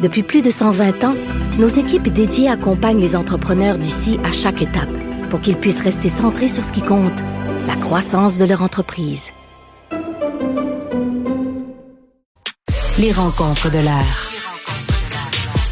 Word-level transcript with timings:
Depuis 0.00 0.22
plus 0.22 0.42
de 0.42 0.50
120 0.50 1.02
ans, 1.04 1.16
nos 1.58 1.66
équipes 1.66 2.08
dédiées 2.08 2.48
accompagnent 2.48 3.00
les 3.00 3.16
entrepreneurs 3.16 3.78
d'ici 3.78 4.20
à 4.24 4.30
chaque 4.30 4.62
étape 4.62 4.88
pour 5.28 5.40
qu'ils 5.40 5.56
puissent 5.56 5.82
rester 5.82 6.08
centrés 6.08 6.46
sur 6.46 6.62
ce 6.62 6.72
qui 6.72 6.82
compte, 6.82 7.18
la 7.66 7.74
croissance 7.74 8.38
de 8.38 8.44
leur 8.44 8.62
entreprise. 8.62 9.30
Les 12.98 13.12
rencontres 13.12 13.70
de 13.70 13.78
l'art. 13.78 14.30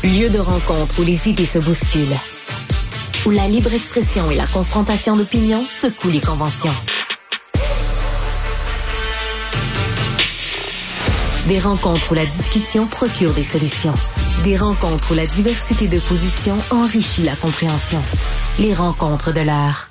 Lieu 0.02 0.28
de 0.28 0.38
rencontre 0.38 1.00
où 1.00 1.04
les 1.04 1.28
idées 1.28 1.46
se 1.46 1.58
bousculent. 1.58 2.18
Où 3.26 3.30
la 3.30 3.46
libre 3.46 3.74
expression 3.74 4.30
et 4.30 4.36
la 4.36 4.46
confrontation 4.46 5.16
d'opinions 5.16 5.64
secouent 5.64 6.10
les 6.10 6.20
conventions. 6.20 6.74
Des 11.48 11.60
rencontres 11.60 12.10
où 12.10 12.14
la 12.14 12.26
discussion 12.26 12.84
procure 12.84 13.32
des 13.32 13.44
solutions. 13.44 13.94
Des 14.42 14.56
rencontres 14.56 15.12
où 15.12 15.14
la 15.14 15.26
diversité 15.26 15.86
de 15.86 16.00
positions 16.00 16.56
enrichit 16.72 17.22
la 17.22 17.36
compréhension. 17.36 18.00
Les 18.58 18.74
rencontres 18.74 19.32
de 19.32 19.42
l'art. 19.42 19.88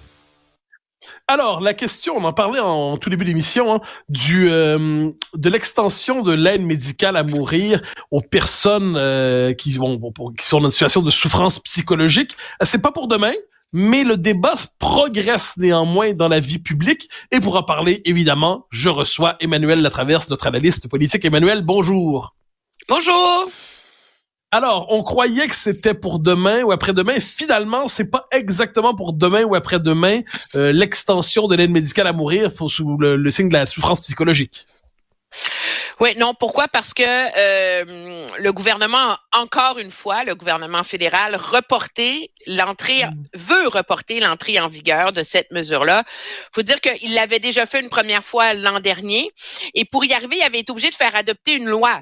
Alors, 1.29 1.61
la 1.61 1.73
question, 1.73 2.17
on 2.17 2.25
en 2.25 2.33
parlait 2.33 2.59
en 2.59 2.97
tout 2.97 3.09
début 3.09 3.23
d'émission, 3.23 3.73
hein, 3.73 3.79
du 4.09 4.49
euh, 4.49 5.09
de 5.33 5.49
l'extension 5.49 6.23
de 6.23 6.33
l'aide 6.33 6.61
médicale 6.61 7.15
à 7.15 7.23
mourir 7.23 7.81
aux 8.11 8.21
personnes 8.21 8.95
euh, 8.97 9.53
qui, 9.53 9.69
qui 9.69 10.45
sont 10.45 10.59
dans 10.59 10.65
une 10.65 10.71
situation 10.71 11.01
de 11.01 11.11
souffrance 11.11 11.59
psychologique. 11.59 12.35
Euh, 12.61 12.65
c'est 12.65 12.81
pas 12.81 12.91
pour 12.91 13.07
demain, 13.07 13.33
mais 13.73 14.03
le 14.03 14.17
débat 14.17 14.55
progresse 14.79 15.57
néanmoins 15.57 16.13
dans 16.13 16.27
la 16.27 16.39
vie 16.39 16.59
publique. 16.59 17.09
Et 17.31 17.39
pour 17.39 17.55
en 17.55 17.63
parler, 17.63 18.01
évidemment, 18.05 18.67
je 18.71 18.89
reçois 18.89 19.35
Emmanuel 19.39 19.81
Latraverse, 19.81 20.29
notre 20.29 20.47
analyste 20.47 20.87
politique. 20.87 21.25
Emmanuel, 21.25 21.61
bonjour. 21.61 22.35
Bonjour. 22.87 23.49
Alors, 24.51 24.87
on 24.89 25.03
croyait 25.03 25.47
que 25.47 25.55
c'était 25.55 25.93
pour 25.93 26.19
demain 26.19 26.63
ou 26.63 26.71
après-demain. 26.71 27.19
Finalement, 27.19 27.89
c'est 27.89 28.09
pas 28.09 28.25
exactement 28.31 28.95
pour 28.95 29.11
demain 29.11 29.43
ou 29.43 29.53
après-demain 29.53 30.21
euh, 30.55 30.71
l'extension 30.71 31.47
de 31.47 31.55
l'aide 31.55 31.71
médicale 31.71 32.07
à 32.07 32.13
mourir 32.13 32.51
sous 32.69 32.97
le, 32.97 33.31
signe 33.31 33.49
de 33.49 33.53
la 33.53 33.65
souffrance 33.65 33.99
psychologique. 33.99 34.65
Oui, 36.01 36.13
non, 36.17 36.33
pourquoi? 36.33 36.67
Parce 36.67 36.93
que 36.93 37.03
euh, 37.03 38.29
le 38.37 38.51
gouvernement, 38.51 39.17
encore 39.31 39.79
une 39.79 39.91
fois, 39.91 40.23
le 40.25 40.35
gouvernement 40.35 40.83
fédéral, 40.83 41.35
reporté 41.35 42.31
l'entrée, 42.47 43.05
mm. 43.05 43.27
veut 43.33 43.67
reporter 43.67 44.19
l'entrée 44.19 44.59
en 44.59 44.67
vigueur 44.67 45.13
de 45.13 45.23
cette 45.23 45.51
mesure-là. 45.51 46.03
faut 46.53 46.63
dire 46.63 46.81
qu'il 46.81 47.13
l'avait 47.13 47.39
déjà 47.39 47.65
fait 47.65 47.79
une 47.79 47.89
première 47.89 48.23
fois 48.23 48.53
l'an 48.53 48.81
dernier. 48.81 49.31
Et 49.73 49.85
pour 49.85 50.03
y 50.03 50.13
arriver, 50.13 50.37
il 50.37 50.43
avait 50.43 50.59
été 50.59 50.71
obligé 50.71 50.89
de 50.89 50.95
faire 50.95 51.15
adopter 51.15 51.55
une 51.55 51.69
loi 51.69 52.01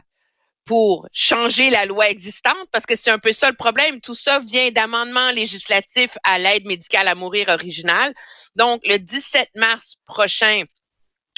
pour 0.66 1.08
changer 1.12 1.70
la 1.70 1.86
loi 1.86 2.10
existante, 2.10 2.68
parce 2.72 2.86
que 2.86 2.96
c'est 2.96 3.12
un 3.12 3.20
peu 3.20 3.34
ça 3.34 3.50
le 3.50 3.56
problème. 3.56 4.00
Tout 4.02 4.16
ça 4.16 4.40
vient 4.40 4.72
d'amendements 4.72 5.32
législatifs 5.32 6.18
à 6.24 6.40
l'aide 6.40 6.66
médicale 6.66 7.08
à 7.08 7.16
mourir 7.16 7.50
originale. 7.50 8.14
Donc, 8.56 8.82
le 8.86 8.98
17 8.98 9.50
mars 9.56 9.96
prochain 10.08 10.64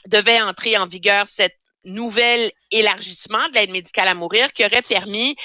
devait 0.08 0.42
entrer 0.42 0.78
en 0.78 0.88
vigueur 0.88 1.26
cette 1.27 1.58
nouvel 1.86 2.52
élargissement 2.72 3.48
de 3.50 3.54
l'aide 3.54 3.72
médicale 3.72 4.08
à 4.08 4.14
mourir 4.14 4.52
qui 4.54 4.66
aurait 4.66 4.82
permis 4.82 5.36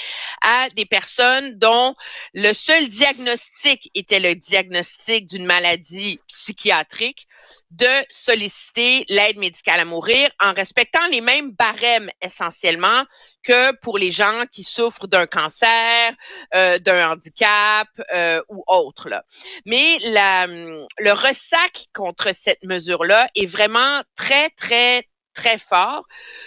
à 0.42 0.68
des 0.70 0.86
personnes 0.86 1.58
dont 1.58 1.94
le 2.34 2.52
seul 2.52 2.88
diagnostic 2.88 3.90
était 3.94 4.20
le 4.20 4.34
diagnostic 4.34 5.26
d'une 5.26 5.46
maladie 5.46 6.20
psychiatrique 6.26 7.26
de 7.70 7.86
solliciter 8.08 9.04
l'aide 9.08 9.38
médicale 9.38 9.80
à 9.80 9.84
mourir 9.84 10.28
en 10.40 10.52
respectant 10.52 11.06
les 11.12 11.20
mêmes 11.20 11.52
barèmes 11.52 12.10
essentiellement 12.20 13.04
que 13.42 13.72
pour 13.76 13.96
les 13.96 14.10
gens 14.10 14.44
qui 14.50 14.64
souffrent 14.64 15.06
d'un 15.06 15.26
cancer, 15.26 16.12
euh, 16.54 16.78
d'un 16.78 17.12
handicap 17.12 17.88
euh, 18.12 18.42
ou 18.48 18.64
autre. 18.66 19.08
Là. 19.08 19.24
Mais 19.66 19.98
le 20.00 21.12
ressac 21.12 21.86
contre 21.94 22.34
cette 22.34 22.64
mesure-là 22.64 23.28
est 23.34 23.46
vraiment 23.46 24.02
très, 24.16 24.50
très, 24.50 25.06
très 25.40 25.58
fort 25.58 26.04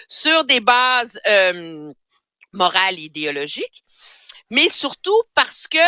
sur 0.08 0.44
des 0.44 0.60
bases 0.60 1.18
euh, 1.26 1.92
morales 2.52 2.98
et 2.98 3.02
idéologiques 3.02 3.84
mais 4.50 4.68
surtout 4.68 5.22
parce 5.34 5.66
que 5.66 5.78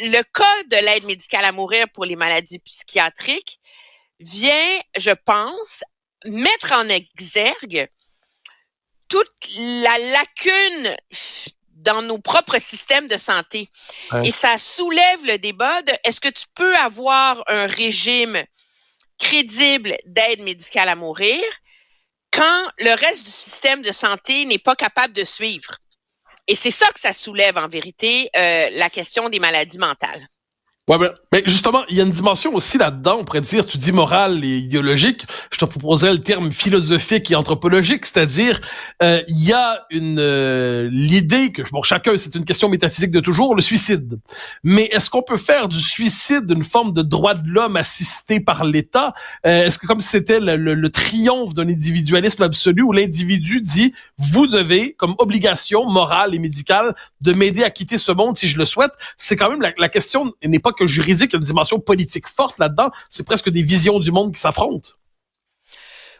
le 0.00 0.22
cas 0.22 0.62
de 0.70 0.76
l'aide 0.84 1.04
médicale 1.04 1.44
à 1.44 1.52
mourir 1.52 1.86
pour 1.92 2.04
les 2.04 2.16
maladies 2.16 2.60
psychiatriques 2.60 3.58
vient, 4.20 4.80
je 4.96 5.10
pense, 5.10 5.82
mettre 6.24 6.72
en 6.72 6.88
exergue 6.88 7.88
toute 9.08 9.32
la 9.58 9.98
lacune 9.98 10.96
dans 11.70 12.02
nos 12.02 12.18
propres 12.18 12.60
systèmes 12.60 13.08
de 13.08 13.16
santé. 13.16 13.68
Et 14.24 14.32
ça 14.32 14.58
soulève 14.58 15.24
le 15.24 15.38
débat 15.38 15.82
de 15.82 15.92
est-ce 16.04 16.20
que 16.20 16.28
tu 16.28 16.46
peux 16.54 16.76
avoir 16.76 17.42
un 17.48 17.66
régime 17.66 18.42
crédible 19.18 19.96
d'aide 20.04 20.42
médicale 20.42 20.88
à 20.88 20.96
mourir 20.96 21.42
quand 22.36 22.70
le 22.78 22.94
reste 22.94 23.24
du 23.24 23.30
système 23.30 23.80
de 23.80 23.92
santé 23.92 24.44
n'est 24.44 24.58
pas 24.58 24.76
capable 24.76 25.14
de 25.14 25.24
suivre. 25.24 25.76
Et 26.46 26.54
c'est 26.54 26.70
ça 26.70 26.86
que 26.88 27.00
ça 27.00 27.12
soulève 27.12 27.56
en 27.56 27.66
vérité, 27.66 28.30
euh, 28.36 28.68
la 28.72 28.90
question 28.90 29.28
des 29.28 29.40
maladies 29.40 29.78
mentales. 29.78 30.24
Ouais, 30.88 30.98
mais 31.32 31.42
justement, 31.46 31.82
il 31.88 31.96
y 31.96 32.00
a 32.00 32.04
une 32.04 32.12
dimension 32.12 32.54
aussi 32.54 32.78
là-dedans, 32.78 33.16
on 33.18 33.24
pourrait 33.24 33.40
dire, 33.40 33.66
tu 33.66 33.76
dis 33.76 33.90
morale 33.90 34.44
et 34.44 34.58
idéologique, 34.58 35.26
je 35.50 35.58
te 35.58 35.64
proposerais 35.64 36.12
le 36.12 36.22
terme 36.22 36.52
philosophique 36.52 37.28
et 37.28 37.34
anthropologique, 37.34 38.06
c'est-à-dire, 38.06 38.60
euh, 39.02 39.20
il 39.26 39.44
y 39.44 39.52
a 39.52 39.84
une 39.90 40.20
euh, 40.20 40.88
l'idée 40.92 41.50
que, 41.50 41.62
bon, 41.72 41.82
chacun, 41.82 42.16
c'est 42.16 42.36
une 42.36 42.44
question 42.44 42.68
métaphysique 42.68 43.10
de 43.10 43.18
toujours, 43.18 43.56
le 43.56 43.62
suicide. 43.62 44.20
Mais 44.62 44.84
est-ce 44.92 45.10
qu'on 45.10 45.24
peut 45.24 45.38
faire 45.38 45.66
du 45.66 45.80
suicide 45.80 46.48
une 46.48 46.62
forme 46.62 46.92
de 46.92 47.02
droit 47.02 47.34
de 47.34 47.48
l'homme 47.48 47.74
assisté 47.74 48.38
par 48.38 48.64
l'État? 48.64 49.12
Euh, 49.44 49.64
est-ce 49.66 49.78
que 49.78 49.88
comme 49.88 49.98
c'était 49.98 50.38
le, 50.38 50.56
le, 50.56 50.90
triomphe 50.90 51.52
d'un 51.52 51.68
individualisme 51.68 52.44
absolu 52.44 52.82
où 52.82 52.92
l'individu 52.92 53.60
dit, 53.60 53.92
vous 54.18 54.46
devez, 54.46 54.92
comme 54.92 55.16
obligation 55.18 55.84
morale 55.90 56.32
et 56.32 56.38
médicale, 56.38 56.94
de 57.22 57.32
m'aider 57.32 57.64
à 57.64 57.70
quitter 57.70 57.98
ce 57.98 58.12
monde 58.12 58.36
si 58.36 58.46
je 58.46 58.56
le 58.56 58.64
souhaite? 58.64 58.92
C'est 59.16 59.34
quand 59.34 59.50
même 59.50 59.60
la, 59.60 59.72
la 59.78 59.88
question 59.88 60.32
n'est 60.44 60.60
pas 60.60 60.75
que 60.76 60.86
juridique, 60.86 61.30
il 61.32 61.34
y 61.34 61.36
a 61.36 61.38
une 61.38 61.44
dimension 61.44 61.80
politique 61.80 62.28
forte 62.28 62.58
là-dedans. 62.58 62.90
C'est 63.10 63.26
presque 63.26 63.50
des 63.50 63.62
visions 63.62 63.98
du 63.98 64.12
monde 64.12 64.32
qui 64.32 64.40
s'affrontent. 64.40 64.90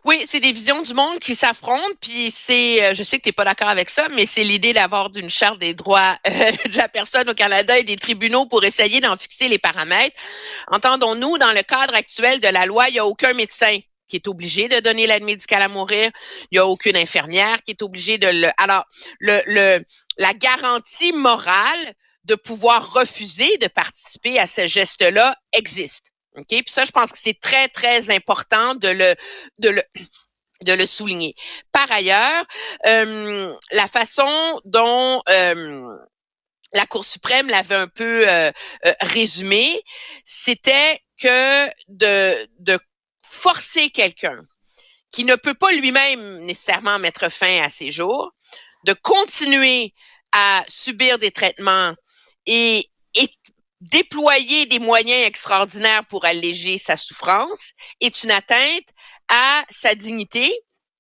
Oui, 0.06 0.22
c'est 0.25 0.39
des 0.39 0.53
visions 0.53 0.83
du 0.83 0.94
monde 0.94 1.19
qui 1.19 1.34
s'affrontent, 1.34 1.97
puis 2.00 2.31
c'est, 2.31 2.84
euh, 2.84 2.95
je 2.95 3.03
sais 3.03 3.19
que 3.19 3.25
tu 3.25 3.31
n'es 3.31 3.33
pas 3.33 3.45
d'accord 3.45 3.69
avec 3.69 3.91
ça, 3.91 4.06
mais 4.15 4.25
c'est 4.25 4.45
l'idée 4.45 4.72
d'avoir 4.72 5.11
d'une 5.11 5.28
charte 5.28 5.59
des 5.59 5.75
droits 5.75 6.16
euh, 6.28 6.31
de 6.71 6.77
la 6.77 6.89
personne 6.89 7.28
au 7.28 7.34
Canada 7.34 7.77
et 7.77 7.83
des 7.83 7.97
tribunaux 7.97 8.47
pour 8.47 8.62
essayer 8.62 9.00
d'en 9.00 9.16
fixer 9.16 9.49
les 9.49 9.59
paramètres. 9.59 10.15
Entendons-nous, 10.69 11.39
dans 11.39 11.50
le 11.50 11.62
cadre 11.62 11.97
actuel 11.97 12.39
de 12.39 12.47
la 12.47 12.66
loi, 12.66 12.89
il 12.89 12.93
n'y 12.93 12.99
a 13.00 13.06
aucun 13.06 13.33
médecin 13.33 13.81
qui 14.06 14.15
est 14.15 14.28
obligé 14.28 14.69
de 14.69 14.78
donner 14.78 15.09
l'aide 15.09 15.25
médicale 15.25 15.62
à 15.62 15.69
mourir. 15.69 16.12
Il 16.53 16.55
n'y 16.55 16.59
a 16.59 16.66
aucune 16.66 16.97
infirmière 16.97 17.61
qui 17.65 17.72
est 17.72 17.83
obligée 17.83 18.19
de 18.19 18.28
le. 18.28 18.49
Alors, 18.59 18.84
le, 19.19 19.41
le, 19.47 19.84
la 20.19 20.34
garantie 20.34 21.12
morale 21.15 21.95
de 22.27 22.35
pouvoir 22.35 22.93
refuser 22.93 23.57
de 23.59 23.69
participer 23.69 24.39
à 24.39 24.47
ce 24.47 24.67
geste-là 24.67 25.37
existe. 25.53 26.13
OK? 26.37 26.49
Puis 26.49 26.65
ça, 26.67 26.84
je 26.84 26.91
pense 26.91 27.13
que 27.13 27.19
c'est 27.19 27.41
très, 27.41 27.69
très 27.69 28.15
important 28.15 28.75
de 28.75 28.89
le, 28.89 29.15
de 29.59 29.71
le, 29.71 29.83
de 30.63 30.73
le 30.73 30.87
souligner. 30.87 31.34
Par 31.73 31.91
ailleurs, 31.91 32.45
euh, 32.87 33.55
la 33.71 33.87
façon 33.87 34.61
dont 34.65 35.23
euh, 35.28 35.87
la 36.73 36.87
Cour 36.87 37.05
suprême 37.05 37.49
l'avait 37.49 37.77
un 37.77 37.89
peu 37.89 38.29
euh, 38.29 38.51
résumé, 39.01 39.81
c'était 40.25 41.01
que 41.21 41.69
de, 41.89 42.47
de 42.59 42.79
forcer 43.22 43.91
quelqu'un 43.91 44.39
qui 45.13 45.25
ne 45.25 45.37
peut 45.37 45.55
pas 45.55 45.71
lui-même 45.72 46.41
nécessairement 46.41 46.99
mettre 46.99 47.31
fin 47.31 47.63
à 47.63 47.69
ses 47.69 47.93
jours, 47.93 48.33
de 48.84 48.93
continuer 48.93 49.95
à 50.33 50.65
subir 50.69 51.19
des 51.19 51.31
traitements 51.31 51.95
et, 52.47 52.89
déployer 53.83 54.65
des 54.66 54.78
moyens 54.78 55.27
extraordinaires 55.27 56.04
pour 56.07 56.25
alléger 56.25 56.78
sa 56.78 56.97
souffrance 56.97 57.72
est 58.01 58.25
une 58.25 58.31
atteinte 58.31 58.89
à 59.28 59.65
sa 59.69 59.95
dignité 59.95 60.51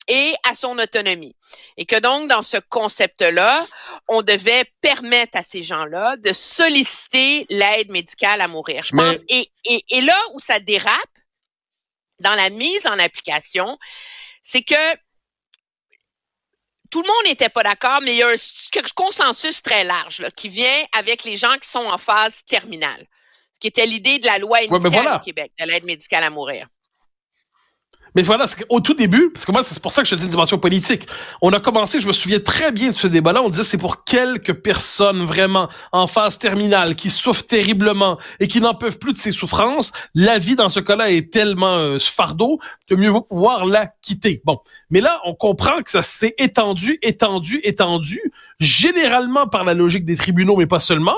et 0.08 0.34
à 0.44 0.54
son 0.54 0.78
autonomie. 0.78 1.34
Et 1.78 1.86
que 1.86 1.98
donc, 1.98 2.28
dans 2.28 2.42
ce 2.42 2.58
concept-là, 2.68 3.66
on 4.08 4.22
devait 4.22 4.66
permettre 4.82 5.38
à 5.38 5.42
ces 5.42 5.62
gens-là 5.62 6.16
de 6.18 6.32
solliciter 6.34 7.46
l'aide 7.48 7.90
médicale 7.90 8.40
à 8.42 8.46
mourir. 8.46 8.84
Je 8.84 8.94
pense, 8.94 9.16
et, 9.28 9.50
et, 9.64 9.82
et 9.88 10.00
là 10.02 10.18
où 10.34 10.40
ça 10.40 10.60
dérape, 10.60 11.00
dans 12.20 12.34
la 12.34 12.50
mise 12.50 12.86
en 12.86 12.98
application, 12.98 13.78
c'est 14.42 14.62
que 14.62 14.96
tout 16.90 17.02
le 17.02 17.08
monde 17.08 17.26
n'était 17.26 17.48
pas 17.48 17.62
d'accord, 17.62 18.00
mais 18.02 18.14
il 18.14 18.18
y 18.18 18.22
a 18.22 18.28
un 18.28 18.82
consensus 18.94 19.62
très 19.62 19.84
large 19.84 20.20
là, 20.20 20.30
qui 20.30 20.48
vient 20.48 20.82
avec 20.92 21.24
les 21.24 21.36
gens 21.36 21.56
qui 21.60 21.68
sont 21.68 21.86
en 21.86 21.98
phase 21.98 22.44
terminale, 22.44 23.06
ce 23.54 23.60
qui 23.60 23.66
était 23.66 23.86
l'idée 23.86 24.18
de 24.18 24.26
la 24.26 24.38
loi 24.38 24.62
initiale 24.62 25.16
au 25.16 25.24
Québec, 25.24 25.52
de 25.58 25.66
l'aide 25.66 25.84
médicale 25.84 26.24
à 26.24 26.30
mourir. 26.30 26.66
Mais 28.16 28.22
voilà, 28.22 28.46
au 28.70 28.80
tout 28.80 28.94
début, 28.94 29.28
parce 29.30 29.44
que 29.44 29.52
moi, 29.52 29.62
c'est 29.62 29.78
pour 29.78 29.92
ça 29.92 30.00
que 30.00 30.08
je 30.08 30.14
te 30.14 30.18
dis 30.18 30.24
une 30.24 30.30
dimension 30.30 30.56
politique. 30.56 31.06
On 31.42 31.50
a 31.50 31.60
commencé, 31.60 32.00
je 32.00 32.06
me 32.06 32.12
souviens 32.12 32.40
très 32.40 32.72
bien 32.72 32.90
de 32.92 32.96
ce 32.96 33.06
débat-là, 33.06 33.42
on 33.42 33.50
disait 33.50 33.62
c'est 33.62 33.76
pour 33.76 34.04
quelques 34.04 34.54
personnes 34.54 35.22
vraiment 35.22 35.68
en 35.92 36.06
phase 36.06 36.38
terminale 36.38 36.96
qui 36.96 37.10
souffrent 37.10 37.44
terriblement 37.44 38.16
et 38.40 38.48
qui 38.48 38.62
n'en 38.62 38.72
peuvent 38.72 38.98
plus 38.98 39.12
de 39.12 39.18
ces 39.18 39.32
souffrances. 39.32 39.92
La 40.14 40.38
vie 40.38 40.56
dans 40.56 40.70
ce 40.70 40.80
cas-là 40.80 41.10
est 41.10 41.30
tellement 41.30 41.76
euh, 41.76 41.98
fardeau 41.98 42.58
que 42.88 42.94
mieux 42.94 43.10
vaut 43.10 43.20
pouvoir 43.20 43.66
la 43.66 43.86
quitter. 44.00 44.40
Bon, 44.46 44.60
mais 44.88 45.02
là, 45.02 45.20
on 45.26 45.34
comprend 45.34 45.82
que 45.82 45.90
ça 45.90 46.00
s'est 46.00 46.34
étendu, 46.38 46.98
étendu, 47.02 47.60
étendu, 47.64 48.32
généralement 48.60 49.46
par 49.46 49.62
la 49.64 49.74
logique 49.74 50.06
des 50.06 50.16
tribunaux, 50.16 50.56
mais 50.56 50.66
pas 50.66 50.80
seulement, 50.80 51.16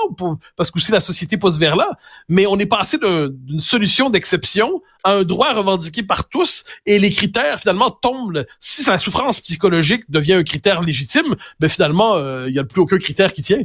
parce 0.57 0.69
que 0.69 0.79
aussi 0.79 0.91
la 0.91 0.99
société 0.99 1.37
pousse 1.37 1.57
vers 1.57 1.77
là. 1.77 1.91
Mais 2.27 2.45
on 2.45 2.59
est 2.59 2.65
passé 2.65 2.97
d'une 2.97 3.61
solution 3.61 4.09
d'exception 4.09 4.81
un 5.03 5.23
droit 5.23 5.53
revendiqué 5.53 6.03
par 6.03 6.27
tous 6.29 6.63
et 6.85 6.99
les 6.99 7.09
critères 7.09 7.59
finalement 7.59 7.91
tombent. 7.91 8.45
Si 8.59 8.85
la 8.85 8.97
souffrance 8.97 9.39
psychologique 9.39 10.03
devient 10.09 10.33
un 10.33 10.43
critère 10.43 10.81
légitime, 10.81 11.35
ben 11.59 11.69
finalement 11.69 12.15
euh, 12.15 12.49
il 12.49 12.55
y 12.55 12.59
a 12.59 12.63
plus 12.63 12.81
aucun 12.81 12.97
critère 12.97 13.33
qui 13.33 13.41
tient. 13.41 13.63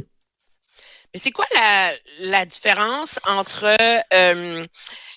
Mais 1.13 1.19
c'est 1.19 1.31
quoi 1.31 1.45
la, 1.53 1.93
la 2.19 2.45
différence 2.45 3.19
entre 3.25 3.65
euh, 4.13 4.67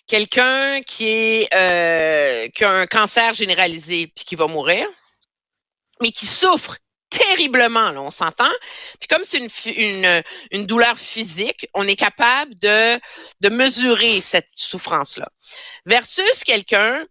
quelqu'un 0.06 0.80
qui 0.82 1.06
est 1.06 1.54
euh, 1.54 2.48
qui 2.48 2.64
a 2.64 2.70
un 2.70 2.86
cancer 2.86 3.32
généralisé 3.34 4.12
puis 4.14 4.24
qui 4.24 4.36
va 4.36 4.46
mourir, 4.46 4.86
mais 6.02 6.10
qui 6.10 6.26
souffre 6.26 6.76
terriblement, 7.10 7.90
là, 7.90 8.02
on 8.02 8.10
s'entend. 8.10 8.50
Puis 9.00 9.08
comme 9.08 9.24
c'est 9.24 9.38
une, 9.38 9.48
une, 9.76 10.22
une, 10.50 10.66
douleur 10.66 10.96
physique, 10.96 11.68
on 11.74 11.86
est 11.86 11.96
capable 11.96 12.54
de, 12.58 12.98
de 13.40 13.48
mesurer 13.48 14.20
cette 14.20 14.50
souffrance-là. 14.54 15.28
Versus 15.86 16.44
quelqu'un 16.44 17.04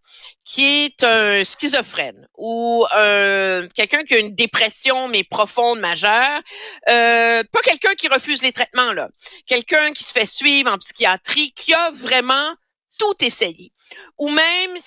qui 0.46 0.86
est 0.86 1.04
un 1.04 1.44
schizophrène 1.44 2.28
ou 2.38 2.86
euh, 2.96 3.68
quelqu'un 3.76 4.04
qui 4.04 4.16
a 4.16 4.20
une 4.20 4.34
dépression 4.34 5.10
mais 5.10 5.24
profonde 5.24 5.80
majeure, 5.80 6.42
euh, 6.90 7.44
pas 7.52 7.62
quelqu'un 7.64 7.96
qui 7.96 8.08
refuse 8.08 8.42
les 8.42 8.54
traitements 8.54 8.94
là, 8.94 9.10
quelqu'un 9.46 9.92
qui 9.92 10.06
se 10.06 10.14
fait 10.14 10.26
suivre 10.26 10.72
en 10.72 10.78
psychiatrie, 10.78 11.52
qui 11.52 11.74
a 11.74 11.90
vraiment 11.92 12.56
tout 12.98 13.16
essayé, 13.22 13.74
ou 14.18 14.30
même 14.30 14.78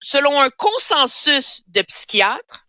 selon 0.00 0.40
un 0.40 0.50
consensus 0.50 1.62
de 1.68 1.82
psychiatres, 1.82 2.66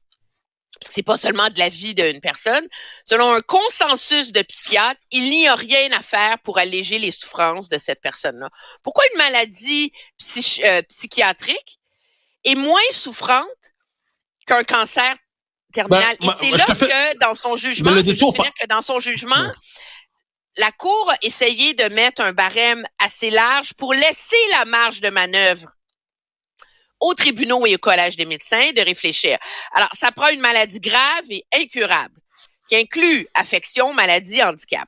c'est 0.81 1.03
pas 1.03 1.15
seulement 1.17 1.47
de 1.49 1.59
la 1.59 1.69
vie 1.69 1.93
d'une 1.93 2.19
personne. 2.19 2.67
Selon 3.05 3.31
un 3.33 3.41
consensus 3.41 4.31
de 4.31 4.41
psychiatres, 4.41 5.01
il 5.11 5.29
n'y 5.29 5.47
a 5.47 5.55
rien 5.55 5.91
à 5.91 6.01
faire 6.01 6.39
pour 6.39 6.57
alléger 6.57 6.97
les 6.97 7.11
souffrances 7.11 7.69
de 7.69 7.77
cette 7.77 8.01
personne-là. 8.01 8.49
Pourquoi 8.83 9.03
une 9.11 9.17
maladie 9.17 9.93
euh, 10.63 10.81
psychiatrique 10.89 11.79
est 12.43 12.55
moins 12.55 12.79
souffrante 12.91 13.45
qu'un 14.47 14.63
cancer 14.63 15.13
terminal? 15.73 16.17
Ben, 16.19 16.29
Et 16.29 16.31
c'est 16.37 16.51
là 16.51 16.65
que 16.65 17.17
dans 17.19 17.35
son 17.35 17.55
jugement, 17.55 17.91
que 17.91 18.67
dans 18.67 18.81
son 18.81 18.99
jugement, 18.99 19.51
la 20.57 20.71
Cour 20.71 21.11
a 21.11 21.15
essayé 21.21 21.73
de 21.73 21.93
mettre 21.93 22.21
un 22.21 22.33
barème 22.33 22.85
assez 22.99 23.29
large 23.29 23.73
pour 23.75 23.93
laisser 23.93 24.35
la 24.51 24.65
marge 24.65 24.99
de 24.99 25.09
manœuvre 25.09 25.69
aux 27.01 27.13
tribunaux 27.13 27.65
et 27.65 27.75
au 27.75 27.79
collège 27.79 28.15
des 28.15 28.25
médecins 28.25 28.71
de 28.71 28.81
réfléchir. 28.81 29.37
Alors, 29.73 29.89
ça 29.93 30.11
prend 30.11 30.29
une 30.29 30.39
maladie 30.39 30.79
grave 30.79 31.25
et 31.29 31.45
incurable, 31.53 32.15
qui 32.69 32.75
inclut 32.77 33.27
affection, 33.33 33.93
maladie, 33.93 34.41
handicap. 34.41 34.87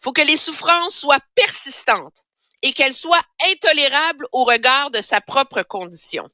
Faut 0.00 0.12
que 0.12 0.22
les 0.22 0.36
souffrances 0.36 0.96
soient 0.96 1.20
persistantes 1.34 2.24
et 2.62 2.72
qu'elles 2.72 2.94
soient 2.94 3.22
intolérables 3.46 4.26
au 4.32 4.44
regard 4.44 4.90
de 4.90 5.02
sa 5.02 5.20
propre 5.20 5.62
condition. 5.62 6.28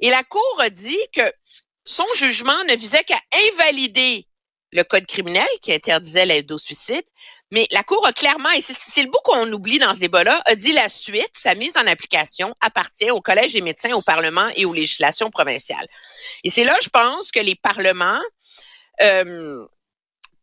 Et 0.00 0.10
la 0.10 0.24
Cour 0.24 0.60
a 0.60 0.70
dit 0.70 1.00
que 1.12 1.32
son 1.84 2.06
jugement 2.16 2.64
ne 2.64 2.74
visait 2.74 3.04
qu'à 3.04 3.20
invalider 3.52 4.26
le 4.72 4.82
code 4.82 5.06
criminel 5.06 5.46
qui 5.62 5.72
interdisait 5.72 6.26
l'aide 6.26 6.50
au 6.50 6.58
suicide, 6.58 7.04
mais 7.50 7.66
la 7.70 7.82
Cour 7.82 8.06
a 8.06 8.12
clairement, 8.12 8.50
et 8.50 8.60
c'est 8.60 9.02
le 9.02 9.10
bout 9.10 9.20
qu'on 9.22 9.50
oublie 9.52 9.78
dans 9.78 9.94
ce 9.94 10.00
débat-là, 10.00 10.42
a 10.44 10.54
dit 10.54 10.72
la 10.72 10.88
suite, 10.88 11.30
sa 11.32 11.54
mise 11.54 11.76
en 11.76 11.86
application 11.86 12.54
appartient 12.60 13.10
au 13.10 13.20
Collège 13.20 13.52
des 13.52 13.60
médecins, 13.60 13.92
au 13.92 14.02
Parlement 14.02 14.48
et 14.56 14.64
aux 14.64 14.72
législations 14.72 15.30
provinciales. 15.30 15.86
Et 16.42 16.50
c'est 16.50 16.64
là, 16.64 16.76
je 16.82 16.88
pense, 16.88 17.30
que 17.30 17.40
les 17.40 17.54
parlements 17.54 18.20
euh, 19.02 19.66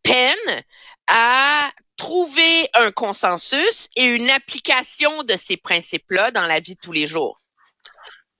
peinent 0.02 0.62
à 1.08 1.70
trouver 1.96 2.68
un 2.74 2.90
consensus 2.90 3.88
et 3.96 4.04
une 4.04 4.30
application 4.30 5.22
de 5.24 5.34
ces 5.36 5.56
principes-là 5.56 6.30
dans 6.30 6.46
la 6.46 6.60
vie 6.60 6.74
de 6.74 6.80
tous 6.80 6.92
les 6.92 7.06
jours. 7.06 7.38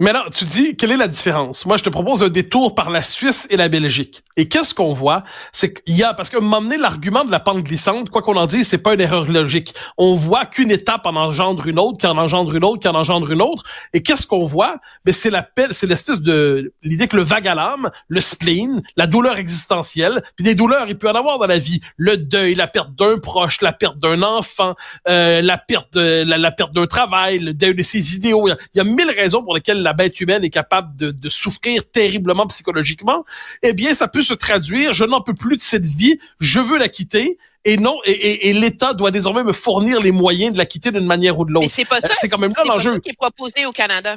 Mais 0.00 0.12
là, 0.12 0.26
tu 0.36 0.44
dis, 0.44 0.76
quelle 0.76 0.90
est 0.90 0.96
la 0.96 1.06
différence? 1.06 1.64
Moi, 1.64 1.76
je 1.76 1.84
te 1.84 1.88
propose 1.88 2.24
un 2.24 2.28
détour 2.28 2.74
par 2.74 2.90
la 2.90 3.04
Suisse 3.04 3.46
et 3.50 3.56
la 3.56 3.68
Belgique. 3.68 4.22
Et 4.36 4.48
qu'est-ce 4.48 4.74
qu'on 4.74 4.92
voit? 4.92 5.22
C'est 5.52 5.72
qu'il 5.72 5.96
y 5.96 6.02
a, 6.02 6.12
parce 6.14 6.28
que 6.28 6.38
m'emmener 6.38 6.76
l'argument 6.76 7.24
de 7.24 7.30
la 7.30 7.40
pente 7.40 7.62
glissante, 7.62 8.10
quoi 8.10 8.22
qu'on 8.22 8.36
en 8.36 8.46
dise, 8.46 8.68
c'est 8.68 8.78
pas 8.78 8.94
une 8.94 9.00
erreur 9.00 9.30
logique. 9.30 9.74
On 9.96 10.16
voit 10.16 10.46
qu'une 10.46 10.70
étape 10.70 11.06
en 11.06 11.14
engendre 11.16 11.66
une 11.66 11.78
autre, 11.78 11.98
qui 11.98 12.06
en 12.06 12.18
engendre 12.18 12.54
une 12.54 12.64
autre, 12.64 12.80
qui 12.80 12.88
en 12.88 12.94
engendre 12.94 13.30
une 13.30 13.42
autre. 13.42 13.62
Et 13.92 14.02
qu'est-ce 14.02 14.26
qu'on 14.26 14.44
voit? 14.44 14.78
Ben, 15.04 15.12
c'est 15.12 15.30
la 15.30 15.48
c'est 15.70 15.86
l'espèce 15.86 16.20
de, 16.20 16.72
l'idée 16.82 17.08
que 17.08 17.16
le 17.16 17.22
vague 17.22 17.46
à 17.46 17.54
l'âme, 17.54 17.90
le 18.08 18.20
spleen, 18.20 18.82
la 18.96 19.06
douleur 19.06 19.36
existentielle, 19.36 20.22
puis 20.36 20.44
des 20.44 20.54
douleurs, 20.54 20.88
il 20.88 20.98
peut 20.98 21.08
en 21.08 21.14
avoir 21.14 21.38
dans 21.38 21.46
la 21.46 21.58
vie. 21.58 21.80
Le 21.96 22.16
deuil, 22.16 22.54
la 22.54 22.66
perte 22.66 22.94
d'un 22.94 23.18
proche, 23.18 23.60
la 23.60 23.72
perte 23.72 23.98
d'un 23.98 24.22
enfant, 24.22 24.74
euh, 25.08 25.42
la 25.42 25.58
perte 25.58 25.94
de, 25.94 26.24
la, 26.24 26.50
perte 26.50 26.72
d'un 26.72 26.86
travail, 26.86 27.38
le 27.38 27.54
deuil 27.54 27.74
de 27.74 27.82
ses 27.82 28.16
idéaux. 28.16 28.48
Il 28.48 28.78
y 28.78 28.80
a 28.80 28.84
mille 28.84 29.10
raisons 29.10 29.44
pour 29.44 29.54
lesquelles 29.54 29.82
la 29.82 29.92
la 29.92 29.94
bête 29.94 30.18
humaine 30.22 30.42
est 30.42 30.50
capable 30.50 30.96
de, 30.96 31.28
souffrir 31.28 31.82
terriblement 31.90 32.46
psychologiquement, 32.46 33.24
eh 33.62 33.74
bien, 33.74 33.92
ça 33.92 34.08
peut 34.08 34.21
se 34.22 34.34
traduire, 34.34 34.92
je 34.92 35.04
n'en 35.04 35.20
peux 35.20 35.34
plus 35.34 35.56
de 35.56 35.62
cette 35.62 35.86
vie, 35.86 36.18
je 36.40 36.60
veux 36.60 36.78
la 36.78 36.88
quitter, 36.88 37.38
et 37.64 37.76
non, 37.76 37.98
et, 38.04 38.52
l'État 38.54 38.92
doit 38.92 39.10
désormais 39.10 39.44
me 39.44 39.52
fournir 39.52 40.00
les 40.00 40.10
moyens 40.10 40.52
de 40.52 40.58
la 40.58 40.66
quitter 40.66 40.90
d'une 40.90 41.06
manière 41.06 41.38
ou 41.38 41.44
de 41.44 41.52
l'autre. 41.52 41.66
Mais 41.66 41.70
c'est 41.70 41.84
pas 41.84 42.00
ça. 42.00 42.12
C'est 42.14 42.28
quand 42.28 42.38
même 42.38 42.52
là 42.56 42.64
l'enjeu. 42.66 42.98
qui 42.98 43.10
est 43.10 43.16
proposé 43.16 43.66
au 43.66 43.72
Canada. 43.72 44.16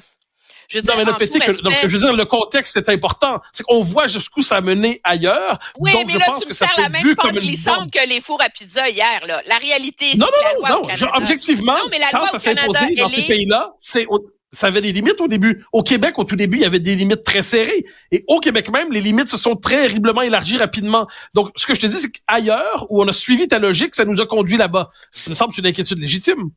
Je 0.68 0.80
non, 0.80 0.94
mais 0.98 1.06
le 1.06 1.14
fait 1.14 1.26
est 1.36 1.40
que, 1.40 1.62
donc, 1.62 1.74
je 1.84 1.88
veux 1.88 2.00
dire, 2.00 2.14
le 2.14 2.26
contexte 2.26 2.76
est 2.78 2.90
important. 2.90 3.40
C'est 3.52 3.64
qu'on 3.64 3.82
voit 3.82 4.08
jusqu'où 4.08 4.42
ça 4.42 4.58
a 4.58 4.62
mené 4.62 5.00
ailleurs. 5.04 5.60
Oui, 5.78 5.92
donc, 5.92 6.08
mais 6.08 6.14
je 6.14 6.18
là, 6.18 6.26
pense 6.26 6.40
tu 6.40 6.46
que 6.46 6.50
me 6.50 6.54
ça 6.54 6.68
la 6.78 6.90
même 6.90 7.16
pente 7.16 7.34
glissante 7.34 7.92
que 7.92 8.08
les 8.08 8.20
fours 8.20 8.42
à 8.42 8.50
pizza 8.50 8.90
hier, 8.90 9.22
là. 9.28 9.42
La 9.46 9.58
réalité, 9.58 10.12
c'est 10.12 10.18
que 10.18 10.44
la 10.44 10.54
loi 10.54 10.70
non, 10.70 10.88
non, 10.88 11.10
objectivement, 11.14 11.78
quand 12.12 12.26
ça 12.26 12.40
s'est 12.40 12.60
imposé 12.60 12.96
dans 12.96 13.10
ces 13.10 13.24
pays-là, 13.24 13.74
c'est 13.78 14.08
ça 14.56 14.68
avait 14.68 14.82
des 14.82 14.92
limites 14.92 15.20
au 15.20 15.28
début. 15.28 15.66
Au 15.74 15.84
Québec, 15.84 16.18
au 16.18 16.24
tout 16.24 16.36
début, 16.36 16.58
il 16.58 16.64
y 16.64 16.66
avait 16.66 16.80
des 16.80 16.96
limites 16.96 17.24
très 17.24 17.44
serrées. 17.44 17.86
Et 18.12 18.24
au 18.28 18.40
Québec 18.40 18.70
même, 18.70 18.92
les 18.92 19.02
limites 19.02 19.28
se 19.28 19.38
sont 19.38 19.56
terriblement 19.56 20.22
élargies 20.22 20.58
rapidement. 20.58 21.08
Donc, 21.34 21.52
ce 21.56 21.66
que 21.66 21.76
je 21.76 21.82
te 21.82 21.88
dis, 21.88 21.98
c'est 21.98 22.12
qu'ailleurs, 22.12 22.88
où 22.90 23.02
on 23.02 23.08
a 23.08 23.14
suivi 23.14 23.48
ta 23.48 23.60
logique, 23.60 23.96
ça 23.96 24.06
nous 24.06 24.22
a 24.22 24.26
conduit 24.26 24.58
là-bas. 24.58 24.90
Ça 25.12 25.30
me 25.30 25.36
semble 25.36 25.54
une 25.58 25.68
inquiétude 25.68 26.00
légitime. 26.00 26.52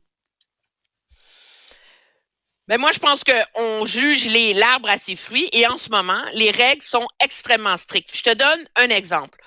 Ben, 2.69 2.79
moi, 2.79 2.91
je 2.93 2.99
pense 2.99 3.23
qu'on 3.23 3.85
juge 3.85 4.27
l'arbre 4.55 4.89
à 4.89 4.97
ses 4.97 5.15
fruits 5.15 5.49
et 5.51 5.67
en 5.67 5.77
ce 5.77 5.89
moment, 5.89 6.23
les 6.33 6.51
règles 6.51 6.83
sont 6.83 7.07
extrêmement 7.19 7.77
strictes. 7.77 8.15
Je 8.15 8.23
te 8.23 8.33
donne 8.35 8.63
un 8.75 8.89
exemple. 8.89 9.39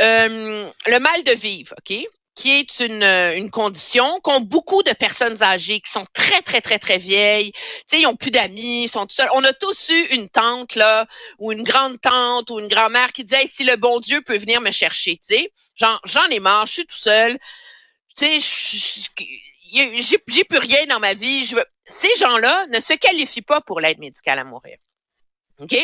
Euh, 0.00 0.68
le 0.86 0.98
mal 0.98 1.24
de 1.24 1.32
vivre, 1.32 1.74
OK? 1.78 2.04
Qui 2.38 2.52
est 2.52 2.78
une, 2.78 3.02
euh, 3.02 3.36
une 3.36 3.50
condition 3.50 4.20
qu'ont 4.20 4.38
beaucoup 4.38 4.84
de 4.84 4.92
personnes 4.92 5.42
âgées 5.42 5.80
qui 5.80 5.90
sont 5.90 6.04
très, 6.14 6.40
très, 6.40 6.60
très, 6.60 6.78
très 6.78 6.96
vieilles. 6.96 7.50
Tu 7.50 7.60
sais, 7.88 8.00
ils 8.00 8.06
ont 8.06 8.14
plus 8.14 8.30
d'amis, 8.30 8.84
ils 8.84 8.88
sont 8.88 9.06
tout 9.06 9.14
seuls. 9.16 9.28
On 9.34 9.42
a 9.42 9.52
tous 9.52 9.88
eu 9.88 10.04
une 10.14 10.28
tante, 10.28 10.76
là, 10.76 11.08
ou 11.40 11.50
une 11.50 11.64
grande 11.64 12.00
tante, 12.00 12.48
ou 12.50 12.60
une 12.60 12.68
grand-mère 12.68 13.12
qui 13.12 13.24
disait, 13.24 13.48
si 13.48 13.64
le 13.64 13.74
bon 13.74 13.98
Dieu 13.98 14.22
peut 14.22 14.38
venir 14.38 14.60
me 14.60 14.70
chercher, 14.70 15.16
tu 15.16 15.34
sais. 15.34 15.52
J'en 15.74 16.26
ai 16.30 16.38
marre, 16.38 16.66
je 16.66 16.74
suis 16.74 16.86
tout 16.86 16.96
seul. 16.96 17.40
Tu 18.16 18.40
sais, 18.40 19.18
j'ai 19.72 20.44
plus 20.44 20.58
rien 20.58 20.86
dans 20.86 21.00
ma 21.00 21.14
vie. 21.14 21.44
Ces 21.86 22.14
gens-là 22.20 22.66
ne 22.72 22.78
se 22.78 22.92
qualifient 22.92 23.42
pas 23.42 23.60
pour 23.62 23.80
l'aide 23.80 23.98
médicale 23.98 24.38
à 24.38 24.44
mourir. 24.44 24.76
OK? 25.60 25.74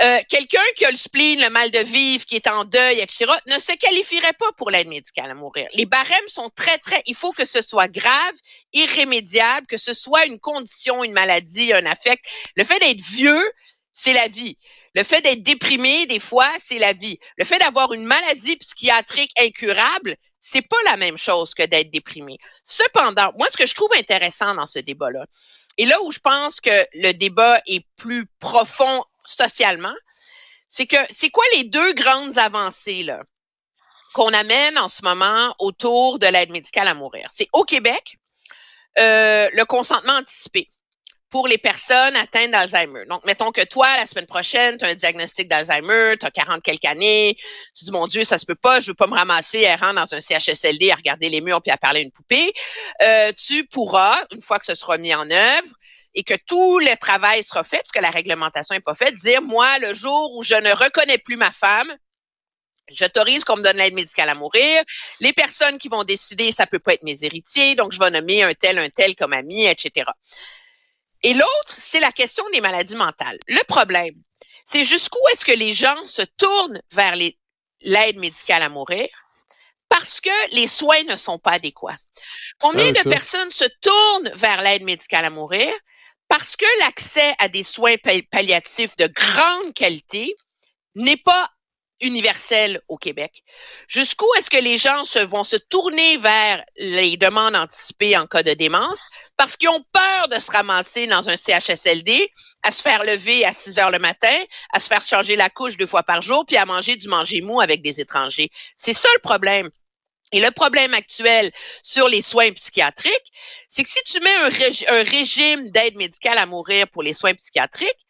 Euh, 0.00 0.18
quelqu'un 0.28 0.62
qui 0.74 0.84
a 0.86 0.90
le 0.90 0.96
spleen, 0.96 1.40
le 1.40 1.50
mal 1.50 1.70
de 1.70 1.78
vivre, 1.78 2.24
qui 2.24 2.36
est 2.36 2.46
en 2.46 2.64
deuil, 2.64 3.00
etc., 3.00 3.30
ne 3.46 3.58
se 3.58 3.72
qualifierait 3.78 4.32
pas 4.32 4.50
pour 4.56 4.70
l'aide 4.70 4.88
médicale 4.88 5.30
à 5.30 5.34
mourir. 5.34 5.68
Les 5.74 5.84
barèmes 5.84 6.28
sont 6.28 6.48
très, 6.48 6.78
très... 6.78 7.02
Il 7.06 7.14
faut 7.14 7.32
que 7.32 7.44
ce 7.44 7.60
soit 7.60 7.88
grave, 7.88 8.34
irrémédiable, 8.72 9.66
que 9.66 9.76
ce 9.76 9.92
soit 9.92 10.24
une 10.26 10.40
condition, 10.40 11.04
une 11.04 11.12
maladie, 11.12 11.72
un 11.72 11.84
affect. 11.84 12.24
Le 12.56 12.64
fait 12.64 12.78
d'être 12.78 13.02
vieux, 13.02 13.42
c'est 13.92 14.14
la 14.14 14.28
vie. 14.28 14.56
Le 14.94 15.04
fait 15.04 15.20
d'être 15.20 15.42
déprimé, 15.42 16.06
des 16.06 16.20
fois, 16.20 16.50
c'est 16.58 16.78
la 16.78 16.92
vie. 16.92 17.18
Le 17.36 17.44
fait 17.44 17.58
d'avoir 17.58 17.92
une 17.92 18.04
maladie 18.04 18.56
psychiatrique 18.56 19.32
incurable, 19.38 20.16
c'est 20.40 20.62
pas 20.62 20.76
la 20.84 20.96
même 20.96 21.16
chose 21.16 21.54
que 21.54 21.64
d'être 21.64 21.90
déprimé. 21.90 22.36
Cependant, 22.64 23.32
moi, 23.36 23.46
ce 23.48 23.56
que 23.56 23.66
je 23.66 23.74
trouve 23.74 23.92
intéressant 23.96 24.54
dans 24.54 24.66
ce 24.66 24.80
débat-là, 24.80 25.26
et 25.78 25.86
là 25.86 26.00
où 26.02 26.10
je 26.10 26.18
pense 26.18 26.60
que 26.60 26.86
le 26.94 27.12
débat 27.12 27.60
est 27.66 27.86
plus 27.96 28.26
profond 28.38 29.04
socialement, 29.24 29.94
c'est 30.68 30.86
que 30.86 30.96
c'est 31.10 31.30
quoi 31.30 31.44
les 31.54 31.64
deux 31.64 31.92
grandes 31.94 32.38
avancées 32.38 33.02
là 33.02 33.22
qu'on 34.14 34.32
amène 34.32 34.76
en 34.76 34.88
ce 34.88 35.02
moment 35.02 35.54
autour 35.58 36.18
de 36.18 36.26
l'aide 36.26 36.50
médicale 36.50 36.88
à 36.88 36.94
mourir? 36.94 37.28
C'est 37.32 37.48
au 37.52 37.64
Québec, 37.64 38.18
euh, 38.98 39.48
le 39.52 39.64
consentement 39.64 40.14
anticipé 40.14 40.68
pour 41.32 41.48
les 41.48 41.56
personnes 41.56 42.14
atteintes 42.14 42.50
d'Alzheimer. 42.50 43.06
Donc, 43.08 43.24
mettons 43.24 43.52
que 43.52 43.64
toi, 43.64 43.88
la 43.96 44.06
semaine 44.06 44.26
prochaine, 44.26 44.76
tu 44.76 44.84
as 44.84 44.88
un 44.88 44.94
diagnostic 44.94 45.48
d'Alzheimer, 45.48 46.16
tu 46.20 46.26
as 46.26 46.30
40 46.30 46.62
quelques 46.62 46.84
années, 46.84 47.38
tu 47.74 47.86
dis, 47.86 47.90
mon 47.90 48.06
Dieu, 48.06 48.22
ça 48.22 48.36
se 48.36 48.44
peut 48.44 48.54
pas, 48.54 48.80
je 48.80 48.88
veux 48.88 48.94
pas 48.94 49.06
me 49.06 49.14
ramasser 49.14 49.60
errant 49.60 49.94
dans 49.94 50.14
un 50.14 50.20
CHSLD 50.20 50.90
à 50.90 50.94
regarder 50.94 51.30
les 51.30 51.40
murs 51.40 51.62
puis 51.62 51.72
à 51.72 51.78
parler 51.78 52.00
à 52.00 52.02
une 52.02 52.12
poupée. 52.12 52.52
Euh, 53.00 53.32
tu 53.32 53.64
pourras, 53.64 54.22
une 54.32 54.42
fois 54.42 54.58
que 54.58 54.66
ce 54.66 54.74
sera 54.74 54.98
mis 54.98 55.14
en 55.14 55.28
œuvre, 55.30 55.68
et 56.14 56.22
que 56.22 56.34
tout 56.46 56.78
le 56.78 56.94
travail 56.98 57.42
sera 57.42 57.64
fait, 57.64 57.78
parce 57.78 57.92
que 57.92 58.02
la 58.02 58.10
réglementation 58.10 58.74
n'est 58.74 58.82
pas 58.82 58.94
faite, 58.94 59.14
dire, 59.14 59.40
moi, 59.40 59.78
le 59.78 59.94
jour 59.94 60.36
où 60.36 60.42
je 60.42 60.54
ne 60.54 60.70
reconnais 60.70 61.18
plus 61.18 61.36
ma 61.36 61.50
femme, 61.50 61.90
J'autorise 62.90 63.44
qu'on 63.44 63.56
me 63.56 63.62
donne 63.62 63.78
l'aide 63.78 63.94
médicale 63.94 64.28
à 64.28 64.34
mourir. 64.34 64.82
Les 65.20 65.32
personnes 65.32 65.78
qui 65.78 65.88
vont 65.88 66.04
décider, 66.04 66.52
ça 66.52 66.66
peut 66.66 66.80
pas 66.80 66.92
être 66.92 67.04
mes 67.04 67.24
héritiers, 67.24 67.74
donc 67.74 67.92
je 67.92 67.98
vais 67.98 68.10
nommer 68.10 68.42
un 68.42 68.52
tel, 68.52 68.76
un 68.76 68.90
tel 68.90 69.14
comme 69.16 69.32
ami, 69.32 69.64
etc. 69.64 70.04
Et 71.22 71.34
l'autre, 71.34 71.74
c'est 71.78 72.00
la 72.00 72.12
question 72.12 72.44
des 72.52 72.60
maladies 72.60 72.96
mentales. 72.96 73.38
Le 73.48 73.62
problème, 73.64 74.14
c'est 74.64 74.84
jusqu'où 74.84 75.18
est-ce 75.32 75.44
que 75.44 75.52
les 75.52 75.72
gens 75.72 76.04
se 76.04 76.22
tournent 76.36 76.80
vers 76.92 77.14
l'aide 77.16 78.18
médicale 78.18 78.62
à 78.62 78.68
mourir? 78.68 79.08
Parce 79.88 80.20
que 80.20 80.54
les 80.54 80.66
soins 80.66 81.02
ne 81.04 81.16
sont 81.16 81.38
pas 81.38 81.52
adéquats. 81.52 81.96
Combien 82.58 82.88
Ah, 82.88 82.92
de 82.92 82.96
ça. 82.98 83.10
personnes 83.10 83.50
se 83.50 83.64
tournent 83.80 84.30
vers 84.34 84.62
l'aide 84.62 84.84
médicale 84.84 85.24
à 85.26 85.30
mourir? 85.30 85.72
Parce 86.28 86.56
que 86.56 86.64
l'accès 86.80 87.34
à 87.38 87.48
des 87.48 87.62
soins 87.62 87.96
pa- 87.98 88.22
palliatifs 88.30 88.96
de 88.96 89.06
grande 89.06 89.74
qualité 89.74 90.34
n'est 90.94 91.18
pas 91.18 91.50
universel 92.02 92.82
au 92.88 92.98
Québec. 92.98 93.42
Jusqu'où 93.88 94.26
est-ce 94.36 94.50
que 94.50 94.58
les 94.58 94.76
gens 94.76 95.04
se, 95.04 95.18
vont 95.18 95.44
se 95.44 95.56
tourner 95.56 96.18
vers 96.18 96.62
les 96.76 97.16
demandes 97.16 97.56
anticipées 97.56 98.16
en 98.18 98.26
cas 98.26 98.42
de 98.42 98.52
démence? 98.52 99.08
Parce 99.36 99.56
qu'ils 99.56 99.70
ont 99.70 99.84
peur 99.92 100.28
de 100.28 100.38
se 100.38 100.50
ramasser 100.50 101.06
dans 101.06 101.30
un 101.30 101.36
CHSLD, 101.36 102.30
à 102.62 102.70
se 102.70 102.82
faire 102.82 103.04
lever 103.04 103.44
à 103.44 103.52
6 103.52 103.78
heures 103.78 103.90
le 103.90 103.98
matin, 103.98 104.36
à 104.72 104.80
se 104.80 104.88
faire 104.88 105.00
changer 105.02 105.36
la 105.36 105.48
couche 105.48 105.76
deux 105.76 105.86
fois 105.86 106.02
par 106.02 106.20
jour, 106.22 106.44
puis 106.46 106.56
à 106.56 106.66
manger 106.66 106.96
du 106.96 107.08
manger 107.08 107.40
mou 107.40 107.60
avec 107.60 107.82
des 107.82 108.00
étrangers. 108.00 108.50
C'est 108.76 108.94
ça 108.94 109.08
le 109.14 109.20
problème. 109.20 109.70
Et 110.34 110.40
le 110.40 110.50
problème 110.50 110.94
actuel 110.94 111.52
sur 111.82 112.08
les 112.08 112.22
soins 112.22 112.52
psychiatriques, 112.52 113.32
c'est 113.68 113.82
que 113.82 113.88
si 113.90 114.02
tu 114.04 114.18
mets 114.20 114.34
un, 114.36 114.48
régi- 114.48 114.88
un 114.88 115.02
régime 115.02 115.70
d'aide 115.70 115.96
médicale 115.96 116.38
à 116.38 116.46
mourir 116.46 116.88
pour 116.88 117.02
les 117.02 117.12
soins 117.12 117.34
psychiatriques, 117.34 118.06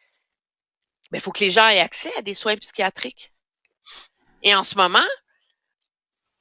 il 1.12 1.20
faut 1.20 1.32
que 1.32 1.40
les 1.44 1.50
gens 1.50 1.68
aient 1.68 1.80
accès 1.80 2.10
à 2.16 2.22
des 2.22 2.32
soins 2.34 2.56
psychiatriques. 2.56 3.32
Et 4.42 4.54
en 4.54 4.64
ce 4.64 4.76
moment, 4.76 5.06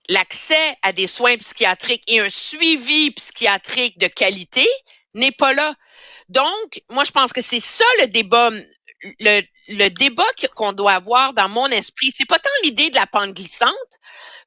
l'accès 0.09 0.75
à 0.81 0.93
des 0.93 1.07
soins 1.07 1.37
psychiatriques 1.37 2.03
et 2.07 2.19
un 2.19 2.29
suivi 2.29 3.11
psychiatrique 3.11 3.97
de 3.97 4.07
qualité 4.07 4.67
n'est 5.13 5.31
pas 5.31 5.53
là. 5.53 5.73
Donc, 6.29 6.81
moi, 6.89 7.03
je 7.03 7.11
pense 7.11 7.33
que 7.33 7.41
c'est 7.41 7.59
ça 7.59 7.85
le 7.99 8.07
débat, 8.07 8.49
le, 9.19 9.89
débat 9.89 10.25
qu'on 10.55 10.73
doit 10.73 10.93
avoir 10.93 11.33
dans 11.33 11.49
mon 11.49 11.67
esprit. 11.67 12.11
C'est 12.11 12.25
pas 12.25 12.39
tant 12.39 12.49
l'idée 12.63 12.89
de 12.89 12.95
la 12.95 13.07
pente 13.07 13.33
glissante, 13.33 13.71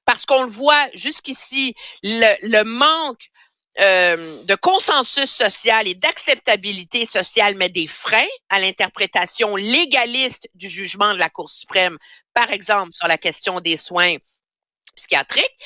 parce 0.04 0.26
qu'on 0.26 0.42
le 0.42 0.50
voit 0.50 0.87
jusqu'ici, 0.94 1.75
le, 2.02 2.34
le 2.49 2.64
manque 2.64 3.30
euh, 3.80 4.44
de 4.44 4.54
consensus 4.54 5.28
social 5.28 5.88
et 5.88 5.96
d'acceptabilité 5.96 7.06
sociale 7.06 7.56
met 7.56 7.68
des 7.68 7.88
freins 7.88 8.23
à 8.49 8.61
l'interprétation 8.61 9.56
légaliste 9.56 10.49
du 10.54 10.68
jugement 10.68 11.12
de 11.12 11.18
la 11.18 11.28
Cour 11.28 11.50
suprême, 11.50 11.99
par 12.34 12.50
exemple 12.50 12.92
sur 12.92 13.06
la 13.06 13.18
question 13.18 13.60
des 13.60 13.76
soins 13.76 14.16
psychiatriques. 14.96 15.56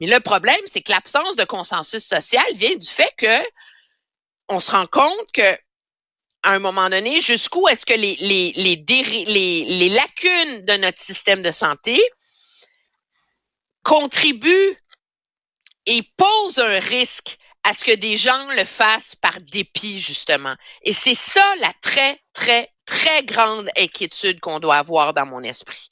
Mais 0.00 0.06
le 0.06 0.20
problème, 0.20 0.60
c'est 0.66 0.80
que 0.80 0.92
l'absence 0.92 1.36
de 1.36 1.44
consensus 1.44 2.04
social 2.04 2.46
vient 2.54 2.76
du 2.76 2.86
fait 2.86 3.12
que 3.18 3.42
on 4.48 4.60
se 4.60 4.70
rend 4.70 4.86
compte 4.86 5.32
que 5.32 5.58
à 6.42 6.52
un 6.52 6.58
moment 6.58 6.88
donné, 6.88 7.20
jusqu'où 7.20 7.68
est-ce 7.68 7.84
que 7.84 7.92
les, 7.92 8.16
les, 8.16 9.88
lacunes 9.90 10.64
de 10.64 10.76
notre 10.78 10.98
système 10.98 11.42
de 11.42 11.50
santé 11.50 12.00
contribuent 13.82 14.76
et 15.86 16.02
posent 16.16 16.58
un 16.58 16.78
risque 16.78 17.36
à 17.62 17.74
ce 17.74 17.84
que 17.84 17.94
des 17.94 18.16
gens 18.16 18.48
le 18.52 18.64
fassent 18.64 19.16
par 19.16 19.38
dépit, 19.40 20.00
justement. 20.00 20.54
Et 20.82 20.94
c'est 20.94 21.14
ça 21.14 21.44
la 21.56 21.72
très, 21.82 22.18
très, 22.32 22.72
très 22.86 23.22
grande 23.22 23.68
inquiétude 23.76 24.40
qu'on 24.40 24.60
doit 24.60 24.76
avoir 24.76 25.12
dans 25.12 25.26
mon 25.26 25.42
esprit. 25.42 25.90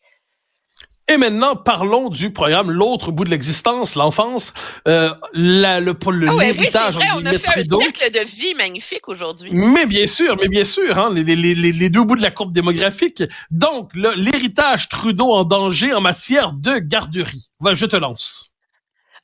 Et 1.10 1.16
maintenant, 1.16 1.56
parlons 1.56 2.10
du 2.10 2.32
programme 2.32 2.70
L'autre 2.70 3.10
bout 3.12 3.24
de 3.24 3.30
l'existence, 3.30 3.94
l'enfance, 3.94 4.52
euh, 4.86 5.14
la- 5.32 5.80
le, 5.80 5.96
le- 6.10 6.28
Ah 6.28 6.34
oui, 6.36 6.44
c'est 6.48 6.52
l'héritage 6.52 6.96
en 6.96 7.00
on 7.16 7.24
a 7.26 7.32
fait 7.32 7.48
un 7.48 7.62
cercle 7.64 8.10
de 8.12 8.24
vie 8.26 8.54
magnifique 8.54 9.08
aujourd'hui. 9.08 9.50
Mais 9.52 9.86
bien 9.86 10.06
sûr, 10.06 10.36
mais 10.40 10.48
bien 10.48 10.64
sûr, 10.64 10.98
hein, 10.98 11.10
les, 11.14 11.24
les, 11.24 11.34
les, 11.54 11.72
les 11.72 11.88
deux 11.90 12.04
bouts 12.04 12.16
de 12.16 12.22
la 12.22 12.30
courbe 12.30 12.52
démographique. 12.52 13.22
Donc, 13.50 13.90
l'héritage 13.94 14.88
Trudeau 14.88 15.32
en 15.32 15.44
danger 15.44 15.94
en 15.94 16.00
matière 16.02 16.52
de 16.52 16.78
garderie. 16.78 17.48
Voilà, 17.58 17.74
je 17.74 17.86
te 17.86 17.96
lance. 17.96 18.50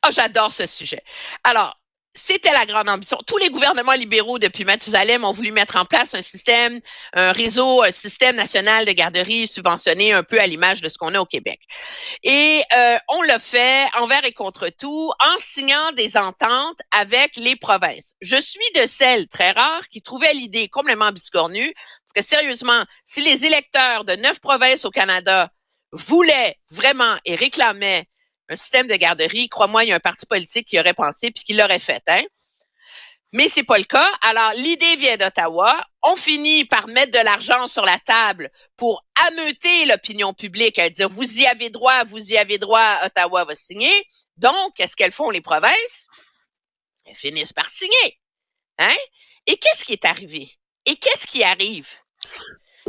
Ah, 0.00 0.10
j'adore 0.10 0.52
ce 0.52 0.66
sujet. 0.66 1.02
Alors, 1.44 1.78
c'était 2.14 2.52
la 2.52 2.64
grande 2.64 2.88
ambition. 2.88 3.18
Tous 3.26 3.38
les 3.38 3.50
gouvernements 3.50 3.92
libéraux 3.92 4.38
depuis 4.38 4.64
Mathusalem 4.64 5.24
ont 5.24 5.32
voulu 5.32 5.52
mettre 5.52 5.76
en 5.76 5.84
place 5.84 6.14
un 6.14 6.22
système, 6.22 6.80
un 7.12 7.32
réseau, 7.32 7.82
un 7.82 7.90
système 7.90 8.36
national 8.36 8.84
de 8.84 8.92
garderies 8.92 9.46
subventionné 9.46 10.12
un 10.12 10.22
peu 10.22 10.40
à 10.40 10.46
l'image 10.46 10.80
de 10.80 10.88
ce 10.88 10.96
qu'on 10.96 11.14
a 11.14 11.20
au 11.20 11.26
Québec. 11.26 11.60
Et 12.22 12.62
euh, 12.72 12.96
on 13.08 13.22
l'a 13.22 13.38
fait 13.38 13.86
envers 13.98 14.24
et 14.24 14.32
contre 14.32 14.68
tout 14.68 15.10
en 15.18 15.38
signant 15.38 15.92
des 15.92 16.16
ententes 16.16 16.78
avec 16.92 17.36
les 17.36 17.56
provinces. 17.56 18.14
Je 18.20 18.36
suis 18.36 18.60
de 18.76 18.86
celles 18.86 19.26
très 19.28 19.50
rares 19.50 19.88
qui 19.88 20.00
trouvaient 20.00 20.34
l'idée 20.34 20.68
complètement 20.68 21.10
biscornue, 21.10 21.74
parce 21.74 22.26
que 22.26 22.28
sérieusement, 22.28 22.84
si 23.04 23.22
les 23.22 23.44
électeurs 23.44 24.04
de 24.04 24.14
neuf 24.14 24.38
provinces 24.40 24.84
au 24.84 24.90
Canada 24.90 25.50
voulaient 25.92 26.56
vraiment 26.70 27.16
et 27.24 27.34
réclamaient 27.34 28.06
un 28.48 28.56
système 28.56 28.86
de 28.86 28.94
garderie, 28.96 29.48
crois-moi, 29.48 29.84
il 29.84 29.88
y 29.88 29.92
a 29.92 29.96
un 29.96 30.00
parti 30.00 30.26
politique 30.26 30.68
qui 30.68 30.78
aurait 30.78 30.94
pensé 30.94 31.30
puis 31.30 31.44
qui 31.44 31.54
l'aurait 31.54 31.78
fait, 31.78 32.02
hein. 32.08 32.22
Mais 33.32 33.48
c'est 33.48 33.64
pas 33.64 33.78
le 33.78 33.84
cas. 33.84 34.08
Alors, 34.22 34.52
l'idée 34.52 34.94
vient 34.94 35.16
d'Ottawa. 35.16 35.84
On 36.02 36.14
finit 36.14 36.64
par 36.66 36.86
mettre 36.86 37.10
de 37.18 37.24
l'argent 37.24 37.66
sur 37.66 37.84
la 37.84 37.98
table 37.98 38.48
pour 38.76 39.04
ameuter 39.26 39.86
l'opinion 39.86 40.32
publique 40.32 40.78
à 40.78 40.88
dire 40.88 41.08
vous 41.08 41.40
y 41.40 41.44
avez 41.44 41.68
droit, 41.68 42.04
vous 42.04 42.24
y 42.30 42.36
avez 42.36 42.58
droit, 42.58 42.96
Ottawa 43.04 43.44
va 43.44 43.56
signer. 43.56 43.92
Donc, 44.36 44.74
qu'est-ce 44.76 44.94
qu'elles 44.94 45.10
font 45.10 45.30
les 45.30 45.40
provinces? 45.40 46.06
Elles 47.06 47.16
finissent 47.16 47.52
par 47.52 47.66
signer. 47.66 48.20
Hein? 48.78 48.94
Et 49.46 49.56
qu'est-ce 49.56 49.84
qui 49.84 49.94
est 49.94 50.04
arrivé? 50.04 50.52
Et 50.86 50.94
qu'est-ce 50.94 51.26
qui 51.26 51.42
arrive? 51.42 51.88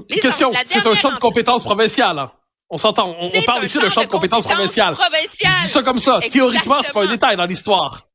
Les 0.10 0.20
Question, 0.20 0.52
c'est 0.66 0.86
un 0.86 0.94
champ 0.94 1.10
de 1.10 1.16
en- 1.16 1.20
compétences 1.20 1.64
provinciales. 1.64 2.20
hein. 2.20 2.32
On 2.76 2.78
s'entend, 2.78 3.14
on, 3.18 3.42
parle 3.44 3.64
ici 3.64 3.80
de 3.80 3.88
champ 3.88 4.02
de 4.02 4.08
compétences 4.08 4.44
provinciales. 4.44 4.96
provinciales. 4.96 5.54
Je 5.60 5.64
dis 5.64 5.72
ça 5.72 5.82
comme 5.82 5.98
ça. 5.98 6.20
Théoriquement, 6.30 6.82
c'est 6.82 6.92
pas 6.92 7.00
un 7.00 7.04
Exactement. 7.04 7.08
détail 7.08 7.38
dans 7.38 7.46
l'histoire. 7.46 8.10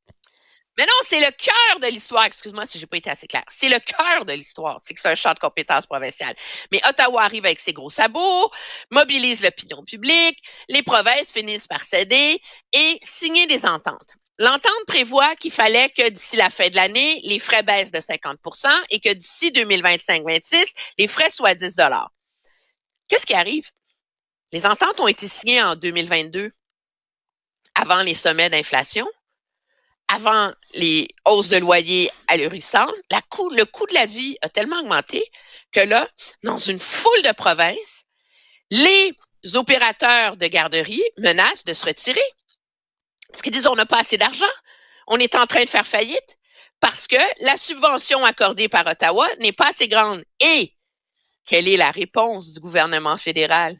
Mais 0.76 0.85
non, 0.85 0.93
c'est 1.02 1.21
le 1.21 1.31
cœur 1.31 1.81
de 1.81 1.87
l'histoire. 1.87 2.26
Excuse-moi 2.26 2.67
si 2.67 2.79
j'ai 2.79 2.87
pas 2.87 2.99
été 2.99 3.09
assez 3.09 3.26
clair. 3.26 3.43
C'est 3.49 3.71
le 3.71 3.79
cœur 3.79 4.26
de 4.26 4.35
l'histoire. 4.35 4.76
C'est 4.83 4.93
que 4.93 5.00
c'est 5.00 5.09
un 5.09 5.14
champ 5.14 5.33
de 5.33 5.38
compétences 5.38 5.87
provinciales. 5.87 6.35
Mais 6.73 6.83
Ottawa 6.87 7.23
arrive 7.23 7.47
avec 7.47 7.59
ses 7.59 7.73
gros 7.73 7.88
sabots, 7.88 8.50
mobilise 8.90 9.43
l'opinion 9.43 9.83
publique, 9.83 10.37
les 10.69 10.83
provinces 10.83 11.33
finissent 11.33 11.67
par 11.67 11.81
céder 11.81 12.38
et 12.75 12.99
signer 13.00 13.47
des 13.47 13.64
ententes. 13.64 14.12
L'entente 14.38 14.85
prévoit 14.87 15.37
qu'il 15.37 15.52
fallait 15.52 15.88
que 15.88 16.07
d'ici 16.11 16.37
la 16.37 16.50
fin 16.50 16.69
de 16.69 16.76
l'année, 16.76 17.23
les 17.25 17.38
frais 17.38 17.62
baissent 17.62 17.93
de 17.93 18.00
50% 18.00 18.69
et 18.90 19.00
que 19.00 19.14
d'ici 19.14 19.52
2025-26, 19.52 20.67
les 20.99 21.09
frais 21.09 21.31
soient 21.31 21.55
10 21.55 21.76
Qu'est-ce 23.09 23.25
qui 23.25 23.35
arrive? 23.35 23.71
Les 24.52 24.66
ententes 24.66 25.00
ont 25.00 25.09
été 25.09 25.28
signées 25.28 25.62
en 25.62 25.76
2022, 25.76 26.52
avant 27.75 28.02
les 28.02 28.14
sommets 28.14 28.50
d'inflation 28.50 29.09
avant 30.11 30.52
les 30.75 31.09
hausses 31.25 31.49
de 31.49 31.57
loyer 31.57 32.11
ahurrissantes, 32.26 32.95
la 33.12 33.23
coût, 33.23 33.49
le 33.50 33.64
coût 33.64 33.87
de 33.87 33.95
la 33.95 34.07
vie 34.07 34.37
a 34.42 34.49
tellement 34.49 34.80
augmenté 34.80 35.25
que 35.71 35.80
là, 35.80 36.09
dans 36.42 36.57
une 36.57 36.80
foule 36.80 37.23
de 37.23 37.33
provinces, 37.33 38.04
les 38.71 39.12
opérateurs 39.54 40.37
de 40.37 40.49
garderie 40.49 41.02
menacent 41.19 41.64
de 41.64 41.75
se 41.75 41.87
retirer. 41.87 42.21
Parce 43.28 43.40
qu'ils 43.40 43.52
disent 43.52 43.69
on 43.69 43.76
n'a 43.76 43.87
pas 43.87 44.00
assez 44.00 44.19
d'argent, 44.19 44.50
on 45.07 45.19
est 45.19 45.37
en 45.37 45.47
train 45.47 45.62
de 45.62 45.69
faire 45.69 45.87
faillite 45.87 46.38
parce 46.80 47.07
que 47.07 47.45
la 47.45 47.57
subvention 47.57 48.25
accordée 48.25 48.69
par 48.69 48.87
Ottawa 48.87 49.28
n'est 49.38 49.52
pas 49.52 49.69
assez 49.69 49.87
grande. 49.87 50.25
Et 50.40 50.75
quelle 51.47 51.69
est 51.69 51.76
la 51.76 51.92
réponse 51.92 52.52
du 52.52 52.59
gouvernement 52.59 53.16
fédéral? 53.16 53.76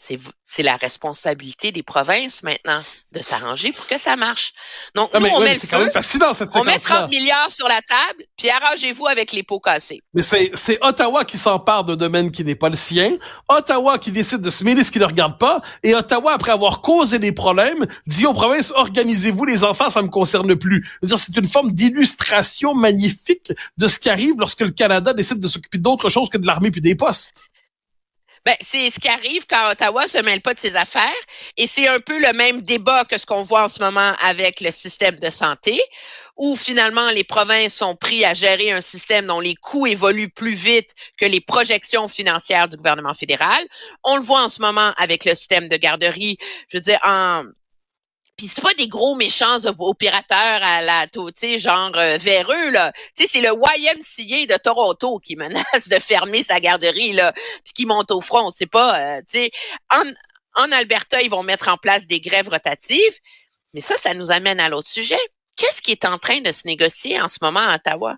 C'est 0.00 0.62
la 0.62 0.76
responsabilité 0.76 1.72
des 1.72 1.82
provinces 1.82 2.44
maintenant 2.44 2.80
de 3.12 3.20
s'arranger 3.20 3.72
pour 3.72 3.86
que 3.88 3.98
ça 3.98 4.14
marche. 4.14 4.52
Donc, 4.94 5.12
nous, 5.12 5.26
on 5.26 5.40
met 5.40 5.58
quand 5.68 5.80
même 5.80 5.90
fascinant, 5.90 6.32
cette 6.32 6.50
On 6.54 6.62
met 6.62 6.78
30 6.78 7.10
milliards 7.10 7.50
sur 7.50 7.66
la 7.66 7.82
table, 7.82 8.22
puis 8.36 8.48
arrangez-vous 8.48 9.08
avec 9.08 9.32
les 9.32 9.42
pots 9.42 9.58
cassés. 9.58 10.00
Mais 10.14 10.22
c'est 10.22 10.78
Ottawa 10.82 11.24
qui 11.24 11.36
s'empare 11.36 11.84
d'un 11.84 11.96
domaine 11.96 12.30
qui 12.30 12.44
n'est 12.44 12.54
pas 12.54 12.68
le 12.68 12.76
sien, 12.76 13.16
Ottawa 13.48 13.98
qui 13.98 14.12
décide 14.12 14.40
de 14.40 14.50
se 14.50 14.62
mêler 14.62 14.84
ce 14.84 14.92
qui 14.92 15.00
ne 15.00 15.04
regarde 15.04 15.36
pas, 15.36 15.60
et 15.82 15.94
Ottawa, 15.96 16.32
après 16.32 16.52
avoir 16.52 16.80
causé 16.80 17.18
des 17.18 17.32
problèmes, 17.32 17.84
dit 18.06 18.24
aux 18.24 18.34
provinces, 18.34 18.70
organisez-vous 18.70 19.44
les 19.44 19.64
enfants, 19.64 19.90
ça 19.90 20.02
me 20.02 20.08
concerne 20.08 20.54
plus. 20.54 20.88
C'est 21.02 21.36
une 21.36 21.48
forme 21.48 21.72
d'illustration 21.72 22.72
magnifique 22.72 23.52
de 23.76 23.88
ce 23.88 23.98
qui 23.98 24.08
arrive 24.08 24.34
lorsque 24.38 24.60
le 24.60 24.70
Canada 24.70 25.12
décide 25.12 25.40
de 25.40 25.48
s'occuper 25.48 25.78
d'autre 25.78 26.08
chose 26.08 26.28
que 26.28 26.38
de 26.38 26.46
l'armée 26.46 26.70
puis 26.70 26.80
des 26.80 26.94
postes. 26.94 27.32
Ben, 28.48 28.56
c'est 28.62 28.88
ce 28.88 28.98
qui 28.98 29.08
arrive 29.08 29.44
quand 29.46 29.70
Ottawa 29.70 30.06
se 30.06 30.16
mêle 30.22 30.40
pas 30.40 30.54
de 30.54 30.58
ses 30.58 30.74
affaires 30.74 31.12
et 31.58 31.66
c'est 31.66 31.86
un 31.86 32.00
peu 32.00 32.18
le 32.18 32.32
même 32.32 32.62
débat 32.62 33.04
que 33.04 33.18
ce 33.18 33.26
qu'on 33.26 33.42
voit 33.42 33.64
en 33.64 33.68
ce 33.68 33.78
moment 33.78 34.14
avec 34.20 34.62
le 34.62 34.70
système 34.70 35.16
de 35.16 35.28
santé 35.28 35.78
où 36.38 36.56
finalement 36.56 37.10
les 37.10 37.24
provinces 37.24 37.74
sont 37.74 37.94
pris 37.94 38.24
à 38.24 38.32
gérer 38.32 38.72
un 38.72 38.80
système 38.80 39.26
dont 39.26 39.40
les 39.40 39.54
coûts 39.54 39.86
évoluent 39.86 40.30
plus 40.30 40.54
vite 40.54 40.94
que 41.18 41.26
les 41.26 41.42
projections 41.42 42.08
financières 42.08 42.70
du 42.70 42.78
gouvernement 42.78 43.12
fédéral. 43.12 43.62
On 44.02 44.16
le 44.16 44.22
voit 44.22 44.44
en 44.44 44.48
ce 44.48 44.62
moment 44.62 44.94
avec 44.96 45.26
le 45.26 45.34
système 45.34 45.68
de 45.68 45.76
garderie. 45.76 46.38
Je 46.70 46.78
veux 46.78 46.82
dire, 46.82 47.00
en, 47.04 47.44
puis 48.38 48.46
c'est 48.46 48.62
pas 48.62 48.72
des 48.74 48.86
gros 48.86 49.16
méchants 49.16 49.58
opérateurs 49.78 50.62
à 50.62 50.80
la 50.80 51.06
tu 51.08 51.20
sais 51.34 51.58
genre 51.58 51.92
euh, 51.96 52.16
véreux 52.18 52.70
là. 52.70 52.92
Tu 53.16 53.24
sais 53.24 53.30
c'est 53.30 53.40
le 53.40 53.50
YMCA 53.52 54.54
de 54.54 54.58
Toronto 54.62 55.18
qui 55.18 55.36
menace 55.36 55.88
de 55.88 55.98
fermer 55.98 56.42
sa 56.42 56.60
garderie 56.60 57.12
là, 57.12 57.32
puis 57.32 57.72
qui 57.74 57.84
monte 57.84 58.12
au 58.12 58.20
front, 58.20 58.50
c'est 58.50 58.70
pas 58.70 59.18
euh, 59.18 59.20
tu 59.28 59.40
sais 59.40 59.50
en 59.90 60.04
en 60.54 60.72
Alberta, 60.72 61.20
ils 61.20 61.30
vont 61.30 61.42
mettre 61.42 61.68
en 61.68 61.76
place 61.76 62.06
des 62.06 62.20
grèves 62.20 62.48
rotatives, 62.48 63.18
mais 63.74 63.80
ça 63.80 63.96
ça 63.96 64.14
nous 64.14 64.30
amène 64.30 64.60
à 64.60 64.68
l'autre 64.68 64.88
sujet. 64.88 65.20
Qu'est-ce 65.56 65.82
qui 65.82 65.90
est 65.90 66.04
en 66.04 66.18
train 66.18 66.40
de 66.40 66.52
se 66.52 66.66
négocier 66.66 67.20
en 67.20 67.28
ce 67.28 67.38
moment 67.42 67.60
à 67.60 67.74
Ottawa? 67.74 68.16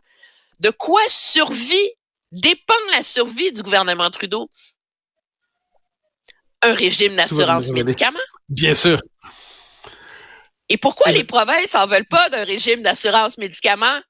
De 0.61 0.69
quoi 0.69 1.01
survie 1.09 1.91
dépend 2.31 2.75
la 2.93 3.03
survie 3.03 3.51
du 3.51 3.63
gouvernement 3.63 4.11
Trudeau? 4.11 4.51
Un 6.61 6.75
régime 6.75 7.17
d'assurance 7.17 7.69
médicaments? 7.69 8.19
Bien 8.51 8.75
sûr. 8.75 8.99
Et 10.71 10.79
pourquoi 10.79 11.11
les 11.11 11.25
provinces 11.25 11.75
en 11.75 11.87
veulent 11.89 12.07
pas 12.07 12.29
d'un 12.31 12.45
régime 12.45 12.81
d'assurance 12.83 13.39
médicaments? 13.39 14.01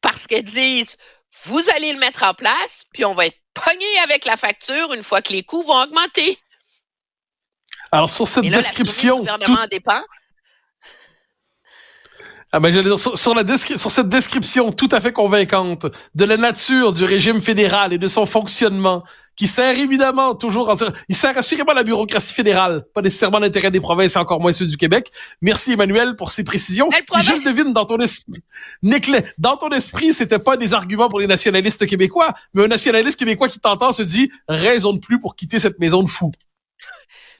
Parce 0.00 0.26
qu'elles 0.26 0.44
disent, 0.44 0.96
vous 1.44 1.70
allez 1.70 1.92
le 1.92 2.00
mettre 2.00 2.24
en 2.24 2.34
place, 2.34 2.82
puis 2.92 3.04
on 3.04 3.14
va 3.14 3.26
être 3.26 3.38
pogné 3.54 3.86
avec 4.02 4.24
la 4.24 4.36
facture 4.36 4.92
une 4.92 5.04
fois 5.04 5.22
que 5.22 5.32
les 5.32 5.44
coûts 5.44 5.62
vont 5.62 5.80
augmenter. 5.80 6.36
Alors, 7.92 8.10
sur 8.10 8.26
cette 8.26 8.44
description. 8.44 9.18
Le 9.18 9.22
gouvernement 9.22 9.66
dépend. 9.70 10.02
Ah 12.50 12.58
ben, 12.58 12.70
dire, 12.70 12.98
sur, 12.98 13.16
sur, 13.16 13.34
la 13.34 13.56
sur 13.56 13.90
cette 13.90 14.08
description 14.08 14.72
tout 14.72 14.88
à 14.90 15.00
fait 15.00 15.12
convaincante 15.12 15.86
de 16.14 16.24
la 16.24 16.36
nature 16.36 16.92
du 16.92 17.04
régime 17.04 17.40
fédéral 17.40 17.92
et 17.92 17.98
de 17.98 18.08
son 18.08 18.26
fonctionnement, 18.26 19.04
qui 19.36 19.46
sert 19.46 19.78
évidemment 19.78 20.34
toujours, 20.34 20.70
en, 20.70 20.74
il 21.08 21.14
sert 21.14 21.36
assurément 21.36 21.74
la 21.74 21.84
bureaucratie 21.84 22.32
fédérale, 22.32 22.84
pas 22.94 23.02
nécessairement 23.02 23.38
l'intérêt 23.38 23.70
des 23.70 23.80
provinces 23.80 24.16
et 24.16 24.18
encore 24.18 24.40
moins 24.40 24.52
ceux 24.52 24.66
du 24.66 24.76
Québec. 24.76 25.12
Merci 25.42 25.72
Emmanuel 25.72 26.16
pour 26.16 26.30
ces 26.30 26.42
précisions. 26.42 26.88
Je 26.90 27.44
devine 27.44 27.72
dans 27.72 27.84
ton 27.84 27.98
esprit, 27.98 28.42
dans 29.38 29.56
ton 29.56 29.68
esprit, 29.70 30.12
c'était 30.12 30.38
pas 30.38 30.56
des 30.56 30.74
arguments 30.74 31.08
pour 31.08 31.20
les 31.20 31.26
nationalistes 31.26 31.86
québécois, 31.86 32.32
mais 32.54 32.64
un 32.64 32.68
nationaliste 32.68 33.18
québécois 33.18 33.48
qui 33.48 33.60
t'entend 33.60 33.92
se 33.92 34.02
dit 34.02 34.30
raison 34.48 34.92
de 34.94 34.98
plus 34.98 35.20
pour 35.20 35.36
quitter 35.36 35.58
cette 35.58 35.78
maison 35.78 36.02
de 36.02 36.08
fous. 36.08 36.32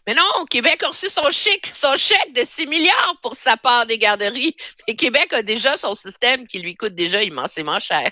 Mais 0.07 0.15
non, 0.15 0.45
Québec 0.49 0.83
a 0.85 0.89
reçu 0.89 1.09
son 1.09 1.31
chèque, 1.31 1.67
son 1.67 1.97
chèque 1.97 2.33
de 2.33 2.43
6 2.45 2.67
milliards 2.69 3.17
pour 3.23 3.35
sa 3.35 3.57
part 3.57 3.87
des 3.87 3.99
garderies. 3.99 4.55
Et 4.87 4.95
Québec 4.95 5.33
a 5.33 5.43
déjà 5.43 5.77
son 5.77 5.97
système 5.97 6.47
qui 6.47 6.61
lui 6.61 6.77
coûte 6.77 6.95
déjà 6.95 7.25
immensément 7.25 7.81
cher. 7.81 8.09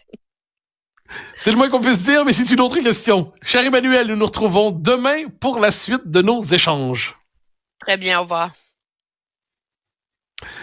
C'est 1.36 1.50
le 1.50 1.56
moins 1.56 1.68
qu'on 1.68 1.80
puisse 1.80 2.02
dire, 2.02 2.24
mais 2.24 2.32
c'est 2.32 2.50
une 2.50 2.60
autre 2.60 2.78
question. 2.80 3.32
Cher 3.42 3.64
Emmanuel, 3.64 4.08
nous 4.08 4.16
nous 4.16 4.26
retrouvons 4.26 4.70
demain 4.70 5.24
pour 5.40 5.60
la 5.60 5.70
suite 5.70 6.06
de 6.06 6.22
nos 6.22 6.40
échanges. 6.40 7.16
Très 7.80 7.96
bien, 7.96 8.18
au 8.18 8.22
revoir. 8.22 8.50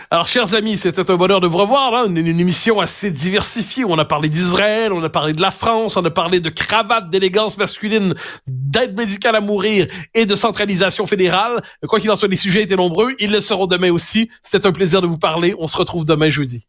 Alors, 0.09 0.27
chers 0.27 0.53
amis, 0.55 0.77
c'était 0.77 1.09
un 1.09 1.15
bonheur 1.15 1.39
de 1.39 1.47
vous 1.47 1.57
revoir. 1.57 1.91
Là. 1.91 2.05
Une, 2.05 2.17
une, 2.17 2.39
émission 2.39 2.79
assez 2.79 3.11
diversifiée. 3.11 3.85
On 3.85 3.97
a 3.97 4.05
parlé 4.05 4.27
d'Israël, 4.27 4.91
on 4.91 5.01
a 5.03 5.09
parlé 5.09 5.33
de 5.33 5.41
la 5.41 5.51
France, 5.51 5.95
on 5.95 6.03
a 6.03 6.09
parlé 6.09 6.39
de 6.39 6.49
cravate, 6.49 7.09
d'élégance 7.09 7.57
masculine, 7.57 8.13
d'aide 8.47 8.97
médicale 8.97 9.35
à 9.35 9.41
mourir 9.41 9.87
et 10.13 10.25
de 10.25 10.35
centralisation 10.35 11.05
fédérale. 11.05 11.61
Quoi 11.87 11.99
qu'il 11.99 12.11
en 12.11 12.15
soit, 12.15 12.27
les 12.27 12.35
sujets 12.35 12.63
étaient 12.63 12.75
nombreux. 12.75 13.13
Ils 13.19 13.31
le 13.31 13.39
seront 13.39 13.67
demain 13.67 13.91
aussi. 13.91 14.29
C'était 14.43 14.65
un 14.65 14.73
plaisir 14.73 15.01
de 15.01 15.07
vous 15.07 15.17
parler. 15.17 15.55
On 15.59 15.67
se 15.67 15.77
retrouve 15.77 16.05
demain 16.05 16.29
jeudi. 16.29 16.67